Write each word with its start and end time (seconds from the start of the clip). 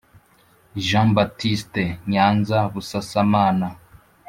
Jean 0.87 1.09
baptiste 1.17 1.83
nyanza 2.11 2.57
busasamana 2.73 3.67